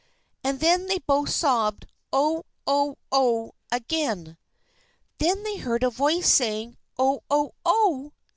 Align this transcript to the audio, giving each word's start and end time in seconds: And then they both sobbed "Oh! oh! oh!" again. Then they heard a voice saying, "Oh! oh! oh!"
And 0.43 0.59
then 0.61 0.87
they 0.87 0.97
both 0.97 1.29
sobbed 1.29 1.85
"Oh! 2.11 2.43
oh! 2.65 2.97
oh!" 3.11 3.51
again. 3.71 4.35
Then 5.19 5.43
they 5.43 5.57
heard 5.57 5.83
a 5.83 5.91
voice 5.91 6.27
saying, 6.27 6.77
"Oh! 6.97 7.21
oh! 7.29 7.53
oh!" 7.63 8.11